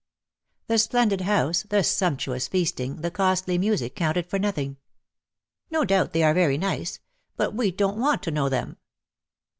[0.65, 4.77] The splendid house, the sumptuous feasting, the costly music counted for nothing.
[5.69, 6.99] "No doubt they are very nice;
[7.37, 8.77] but we don't want to know them."